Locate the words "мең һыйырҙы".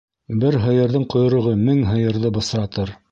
1.67-2.33